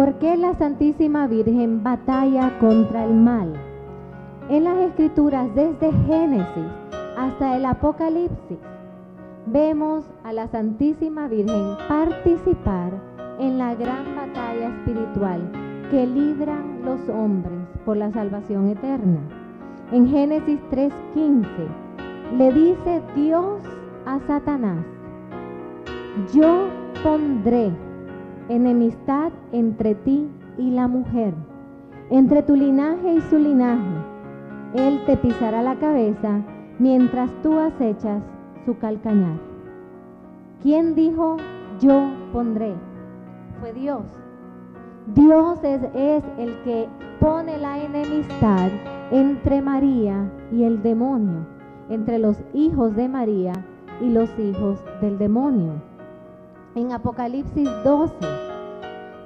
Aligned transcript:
¿Por 0.00 0.14
qué 0.14 0.34
la 0.34 0.54
Santísima 0.54 1.26
Virgen 1.26 1.82
batalla 1.82 2.58
contra 2.58 3.04
el 3.04 3.12
mal? 3.12 3.52
En 4.48 4.64
las 4.64 4.78
escrituras 4.78 5.54
desde 5.54 5.92
Génesis 6.06 6.72
hasta 7.18 7.54
el 7.54 7.66
Apocalipsis 7.66 8.56
vemos 9.44 10.06
a 10.24 10.32
la 10.32 10.48
Santísima 10.48 11.28
Virgen 11.28 11.76
participar 11.86 12.94
en 13.40 13.58
la 13.58 13.74
gran 13.74 14.16
batalla 14.16 14.68
espiritual 14.68 15.42
que 15.90 16.06
libran 16.06 16.80
los 16.82 17.06
hombres 17.10 17.60
por 17.84 17.98
la 17.98 18.10
salvación 18.10 18.70
eterna. 18.70 19.20
En 19.92 20.08
Génesis 20.08 20.60
3:15 20.70 21.44
le 22.38 22.50
dice 22.54 23.02
Dios 23.14 23.60
a 24.06 24.18
Satanás, 24.20 24.82
yo 26.32 26.68
pondré 27.02 27.70
enemistad 28.50 29.30
entre 29.52 29.94
ti 29.94 30.28
y 30.58 30.72
la 30.72 30.88
mujer, 30.88 31.34
entre 32.10 32.42
tu 32.42 32.56
linaje 32.56 33.14
y 33.14 33.20
su 33.22 33.38
linaje. 33.38 33.94
Él 34.74 35.00
te 35.06 35.16
pisará 35.16 35.62
la 35.62 35.76
cabeza 35.76 36.42
mientras 36.78 37.30
tú 37.42 37.58
acechas 37.58 38.22
su 38.66 38.76
calcañar. 38.78 39.38
¿Quién 40.62 40.94
dijo 40.94 41.36
yo 41.80 42.10
pondré? 42.32 42.74
Fue 43.60 43.72
Dios. 43.72 44.02
Dios 45.14 45.62
es, 45.62 45.82
es, 45.94 46.24
el 46.38 46.60
que 46.62 46.88
pone 47.20 47.56
la 47.56 47.78
enemistad 47.82 48.68
entre 49.10 49.62
María 49.62 50.30
y 50.52 50.64
el 50.64 50.82
demonio, 50.82 51.46
entre 51.88 52.18
los 52.18 52.36
hijos 52.52 52.94
de 52.96 53.08
María 53.08 53.52
y 54.00 54.10
los 54.10 54.30
hijos 54.38 54.82
del 55.00 55.18
demonio. 55.18 55.89
En 56.76 56.92
Apocalipsis 56.92 57.68
12, 57.82 58.14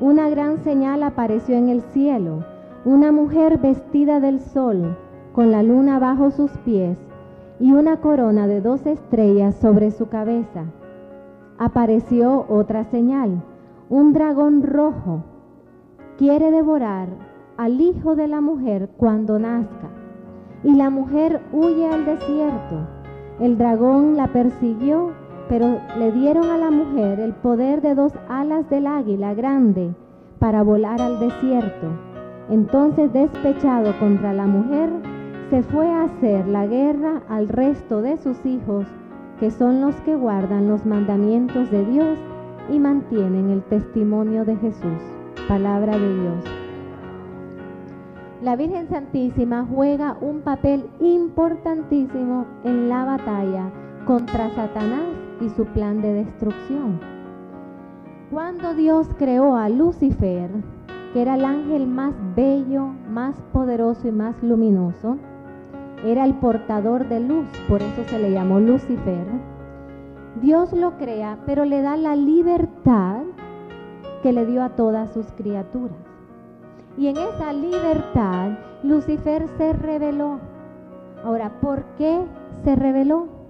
una 0.00 0.30
gran 0.30 0.64
señal 0.64 1.02
apareció 1.02 1.54
en 1.56 1.68
el 1.68 1.82
cielo, 1.82 2.42
una 2.86 3.12
mujer 3.12 3.58
vestida 3.58 4.18
del 4.18 4.40
sol, 4.40 4.96
con 5.34 5.52
la 5.52 5.62
luna 5.62 5.98
bajo 5.98 6.30
sus 6.30 6.50
pies 6.64 6.96
y 7.60 7.72
una 7.72 8.00
corona 8.00 8.46
de 8.46 8.62
dos 8.62 8.86
estrellas 8.86 9.56
sobre 9.56 9.90
su 9.90 10.08
cabeza. 10.08 10.64
Apareció 11.58 12.46
otra 12.48 12.84
señal, 12.84 13.42
un 13.90 14.14
dragón 14.14 14.62
rojo, 14.62 15.24
quiere 16.16 16.50
devorar 16.50 17.08
al 17.58 17.78
hijo 17.78 18.16
de 18.16 18.26
la 18.26 18.40
mujer 18.40 18.88
cuando 18.96 19.38
nazca. 19.38 19.90
Y 20.62 20.74
la 20.76 20.88
mujer 20.88 21.42
huye 21.52 21.86
al 21.86 22.06
desierto. 22.06 22.88
El 23.38 23.58
dragón 23.58 24.16
la 24.16 24.28
persiguió 24.28 25.10
pero 25.48 25.78
le 25.98 26.12
dieron 26.12 26.50
a 26.50 26.56
la 26.56 26.70
mujer 26.70 27.20
el 27.20 27.32
poder 27.34 27.80
de 27.82 27.94
dos 27.94 28.12
alas 28.28 28.68
del 28.70 28.86
águila 28.86 29.34
grande 29.34 29.94
para 30.38 30.62
volar 30.62 31.00
al 31.00 31.20
desierto. 31.20 31.88
Entonces, 32.50 33.12
despechado 33.12 33.98
contra 33.98 34.32
la 34.32 34.46
mujer, 34.46 34.90
se 35.50 35.62
fue 35.62 35.88
a 35.88 36.04
hacer 36.04 36.46
la 36.46 36.66
guerra 36.66 37.22
al 37.28 37.48
resto 37.48 38.02
de 38.02 38.16
sus 38.18 38.44
hijos, 38.44 38.86
que 39.38 39.50
son 39.50 39.80
los 39.80 39.94
que 40.02 40.16
guardan 40.16 40.68
los 40.68 40.84
mandamientos 40.86 41.70
de 41.70 41.84
Dios 41.84 42.18
y 42.70 42.78
mantienen 42.78 43.50
el 43.50 43.62
testimonio 43.62 44.44
de 44.44 44.56
Jesús. 44.56 45.02
Palabra 45.48 45.98
de 45.98 46.20
Dios. 46.20 46.44
La 48.42 48.56
Virgen 48.56 48.88
Santísima 48.88 49.66
juega 49.74 50.16
un 50.20 50.40
papel 50.40 50.84
importantísimo 51.00 52.46
en 52.64 52.88
la 52.88 53.04
batalla 53.04 53.70
contra 54.06 54.50
Satanás 54.50 55.23
y 55.44 55.50
su 55.50 55.66
plan 55.66 56.00
de 56.00 56.14
destrucción. 56.14 57.00
Cuando 58.30 58.74
Dios 58.74 59.08
creó 59.18 59.54
a 59.54 59.68
Lucifer, 59.68 60.50
que 61.12 61.22
era 61.22 61.34
el 61.34 61.44
ángel 61.44 61.86
más 61.86 62.14
bello, 62.34 62.86
más 63.08 63.40
poderoso 63.52 64.08
y 64.08 64.12
más 64.12 64.42
luminoso, 64.42 65.18
era 66.04 66.24
el 66.24 66.34
portador 66.34 67.08
de 67.08 67.20
luz, 67.20 67.46
por 67.68 67.82
eso 67.82 68.04
se 68.06 68.18
le 68.18 68.32
llamó 68.32 68.58
Lucifer. 68.58 69.26
Dios 70.40 70.72
lo 70.72 70.96
crea, 70.96 71.38
pero 71.46 71.64
le 71.64 71.82
da 71.82 71.96
la 71.96 72.16
libertad 72.16 73.22
que 74.22 74.32
le 74.32 74.46
dio 74.46 74.62
a 74.62 74.70
todas 74.70 75.12
sus 75.12 75.30
criaturas. 75.32 75.96
Y 76.96 77.08
en 77.08 77.16
esa 77.16 77.52
libertad, 77.52 78.52
Lucifer 78.82 79.46
se 79.56 79.72
reveló. 79.72 80.40
Ahora, 81.24 81.60
¿por 81.60 81.84
qué 81.96 82.24
se 82.64 82.74
reveló? 82.76 83.43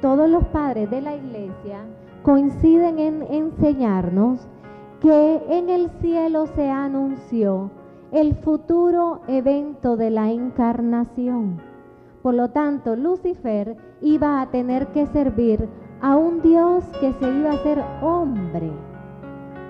Todos 0.00 0.28
los 0.28 0.44
padres 0.46 0.90
de 0.90 1.00
la 1.00 1.14
iglesia 1.14 1.80
coinciden 2.22 2.98
en 2.98 3.22
enseñarnos 3.22 4.46
que 5.00 5.42
en 5.48 5.68
el 5.68 5.90
cielo 6.00 6.46
se 6.46 6.68
anunció 6.70 7.70
el 8.12 8.34
futuro 8.36 9.20
evento 9.28 9.96
de 9.96 10.10
la 10.10 10.30
encarnación. 10.30 11.60
Por 12.22 12.34
lo 12.34 12.48
tanto, 12.50 12.96
Lucifer 12.96 13.76
iba 14.00 14.40
a 14.40 14.50
tener 14.50 14.88
que 14.88 15.06
servir 15.06 15.68
a 16.00 16.16
un 16.16 16.42
Dios 16.42 16.84
que 17.00 17.12
se 17.12 17.32
iba 17.32 17.50
a 17.50 17.54
hacer 17.54 17.82
hombre. 18.02 18.70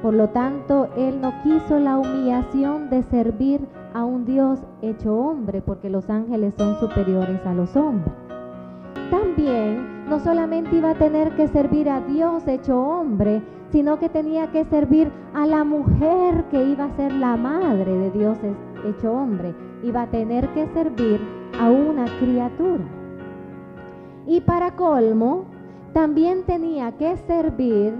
Por 0.02 0.14
lo 0.14 0.28
tanto, 0.28 0.88
él 0.96 1.20
no 1.20 1.32
quiso 1.42 1.78
la 1.78 1.98
humillación 1.98 2.90
de 2.90 3.02
servir 3.04 3.66
a 3.94 4.04
un 4.04 4.24
Dios 4.24 4.60
hecho 4.82 5.14
hombre, 5.16 5.62
porque 5.62 5.90
los 5.90 6.08
ángeles 6.10 6.54
son 6.56 6.78
superiores 6.78 7.44
a 7.44 7.54
los 7.54 7.74
hombres. 7.76 8.14
También 9.10 10.08
no 10.08 10.18
solamente 10.20 10.76
iba 10.76 10.90
a 10.90 10.94
tener 10.94 11.34
que 11.36 11.48
servir 11.48 11.88
a 11.88 12.00
Dios 12.00 12.46
hecho 12.46 12.80
hombre, 12.80 13.42
sino 13.70 13.98
que 13.98 14.08
tenía 14.08 14.50
que 14.50 14.64
servir 14.64 15.10
a 15.34 15.46
la 15.46 15.64
mujer 15.64 16.44
que 16.50 16.64
iba 16.64 16.84
a 16.84 16.96
ser 16.96 17.12
la 17.12 17.36
madre 17.36 17.92
de 17.92 18.10
Dios 18.10 18.38
hecho 18.84 19.12
hombre. 19.12 19.54
Iba 19.82 20.02
a 20.02 20.10
tener 20.10 20.48
que 20.50 20.66
servir 20.68 21.20
a 21.60 21.70
una 21.70 22.04
criatura. 22.20 22.84
Y 24.26 24.40
para 24.40 24.74
colmo, 24.74 25.44
también 25.92 26.44
tenía 26.44 26.92
que 26.92 27.16
servir 27.16 27.94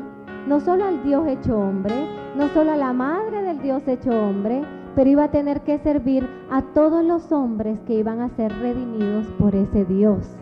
no 0.47 0.61
solo 0.61 0.85
al 0.85 1.03
Dios 1.03 1.27
hecho 1.27 1.59
hombre, 1.59 1.95
no 2.37 2.49
solo 2.49 2.73
a 2.73 2.77
la 2.77 2.93
madre 2.93 3.43
del 3.43 3.61
Dios 3.63 3.87
hecho 3.87 4.11
hombre, 4.11 4.63
pero 4.95 5.11
iba 5.11 5.25
a 5.25 5.31
tener 5.31 5.61
que 5.63 5.79
servir 5.79 6.29
a 6.51 6.63
todos 6.63 7.05
los 7.05 7.31
hombres 7.33 7.79
que 7.87 7.95
iban 7.95 8.21
a 8.21 8.31
ser 8.31 8.53
redimidos 8.61 9.27
por 9.39 9.55
ese 9.55 9.85
Dios. 9.85 10.37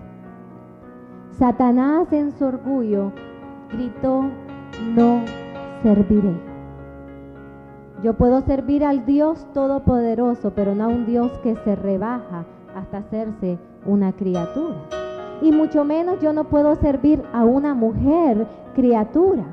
Satanás 1.39 2.13
en 2.13 2.31
su 2.31 2.45
orgullo 2.45 3.11
gritó, 3.73 4.23
no 4.95 5.23
serviré. 5.83 6.33
Yo 8.05 8.15
puedo 8.15 8.41
servir 8.43 8.85
al 8.85 9.05
Dios 9.05 9.45
Todopoderoso, 9.53 10.53
pero 10.55 10.77
no 10.77 10.85
a 10.85 10.89
un 10.89 11.07
Dios 11.07 11.33
que 11.39 11.57
se 11.57 11.75
rebaja 11.75 12.45
hasta 12.77 12.99
hacerse 12.99 13.59
una 13.85 14.13
criatura. 14.13 14.77
Y 15.43 15.51
mucho 15.51 15.85
menos 15.85 16.21
yo 16.21 16.33
no 16.33 16.45
puedo 16.45 16.77
servir 16.77 17.21
a 17.33 17.45
una 17.45 17.75
mujer 17.75 18.47
criatura. 18.77 19.45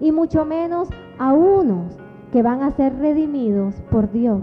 Y 0.00 0.10
mucho 0.10 0.44
menos 0.44 0.88
a 1.18 1.32
unos 1.34 1.96
que 2.32 2.42
van 2.42 2.62
a 2.62 2.72
ser 2.72 2.98
redimidos 2.98 3.76
por 3.92 4.10
Dios. 4.10 4.42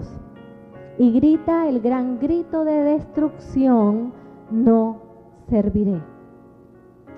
Y 0.97 1.11
grita 1.11 1.67
el 1.67 1.81
gran 1.81 2.19
grito 2.19 2.63
de 2.63 2.83
destrucción, 2.83 4.13
no 4.49 5.01
serviré. 5.49 6.16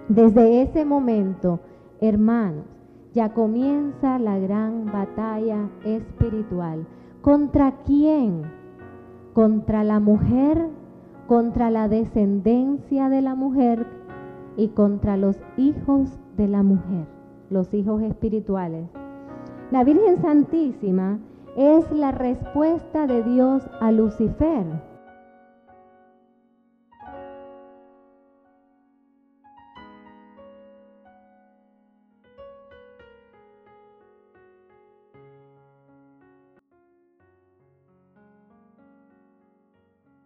Desde 0.10 0.64
ese 0.64 0.86
momento, 0.86 1.60
hermanos, 2.02 2.66
ya 3.14 3.30
comienza 3.30 4.18
la 4.18 4.40
gran 4.40 4.92
batalla 4.92 5.70
espiritual. 5.86 6.88
¿Contra 7.22 7.76
quién? 7.86 8.42
Contra 9.34 9.84
la 9.84 10.00
mujer, 10.00 10.68
contra 11.28 11.70
la 11.70 11.88
descendencia 11.88 13.08
de 13.10 13.22
la 13.22 13.36
mujer 13.36 13.86
y 14.58 14.70
contra 14.70 15.16
los 15.16 15.40
hijos 15.58 16.18
de 16.38 16.48
la 16.48 16.64
mujer, 16.64 17.06
los 17.52 17.72
hijos 17.72 18.02
espirituales. 18.02 18.90
La 19.70 19.84
Virgen 19.84 20.20
Santísima 20.24 21.20
es 21.56 21.92
la 21.92 22.12
respuesta 22.12 23.06
de 23.06 23.22
Dios 23.22 23.70
a 23.80 23.92
Lucifer 23.92 24.89